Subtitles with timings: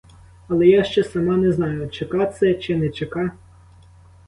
[0.47, 3.31] Але я ще сама не знаю, чека це чи не чека.